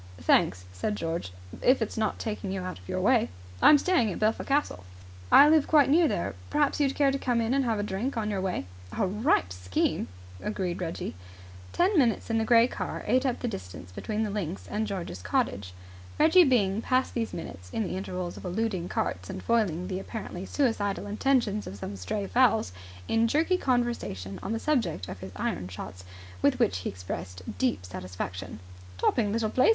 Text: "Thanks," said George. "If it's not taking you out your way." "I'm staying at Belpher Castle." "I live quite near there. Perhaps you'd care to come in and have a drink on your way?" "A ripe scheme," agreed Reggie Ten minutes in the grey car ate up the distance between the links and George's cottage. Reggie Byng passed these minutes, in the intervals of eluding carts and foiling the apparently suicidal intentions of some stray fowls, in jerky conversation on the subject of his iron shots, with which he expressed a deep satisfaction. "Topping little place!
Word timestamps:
"Thanks," 0.19 0.65
said 0.73 0.95
George. 0.95 1.31
"If 1.61 1.79
it's 1.79 1.95
not 1.95 2.17
taking 2.17 2.51
you 2.51 2.61
out 2.63 2.79
your 2.87 2.99
way." 2.99 3.29
"I'm 3.61 3.77
staying 3.77 4.11
at 4.11 4.17
Belpher 4.17 4.43
Castle." 4.43 4.83
"I 5.31 5.47
live 5.47 5.67
quite 5.67 5.91
near 5.91 6.07
there. 6.07 6.33
Perhaps 6.49 6.79
you'd 6.79 6.95
care 6.95 7.11
to 7.11 7.19
come 7.19 7.39
in 7.39 7.53
and 7.53 7.65
have 7.65 7.77
a 7.77 7.83
drink 7.83 8.17
on 8.17 8.31
your 8.31 8.41
way?" 8.41 8.65
"A 8.97 9.05
ripe 9.05 9.53
scheme," 9.53 10.07
agreed 10.41 10.81
Reggie 10.81 11.13
Ten 11.71 11.99
minutes 11.99 12.31
in 12.31 12.39
the 12.39 12.43
grey 12.45 12.67
car 12.67 13.03
ate 13.05 13.27
up 13.27 13.41
the 13.41 13.47
distance 13.47 13.91
between 13.91 14.23
the 14.23 14.31
links 14.31 14.65
and 14.71 14.87
George's 14.87 15.21
cottage. 15.21 15.71
Reggie 16.17 16.45
Byng 16.45 16.81
passed 16.81 17.13
these 17.13 17.31
minutes, 17.31 17.69
in 17.69 17.83
the 17.83 17.95
intervals 17.95 18.37
of 18.37 18.43
eluding 18.43 18.89
carts 18.89 19.29
and 19.29 19.43
foiling 19.43 19.87
the 19.87 19.99
apparently 19.99 20.47
suicidal 20.47 21.05
intentions 21.05 21.67
of 21.67 21.75
some 21.77 21.95
stray 21.95 22.25
fowls, 22.25 22.71
in 23.07 23.27
jerky 23.27 23.55
conversation 23.55 24.39
on 24.41 24.51
the 24.51 24.57
subject 24.59 25.07
of 25.07 25.19
his 25.19 25.31
iron 25.35 25.67
shots, 25.67 26.05
with 26.41 26.57
which 26.57 26.79
he 26.79 26.89
expressed 26.89 27.41
a 27.41 27.51
deep 27.51 27.85
satisfaction. 27.85 28.59
"Topping 28.97 29.31
little 29.31 29.51
place! 29.51 29.69